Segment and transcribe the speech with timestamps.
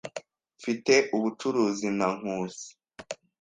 [0.59, 2.69] Mfite ubucuruzi na Nkusi.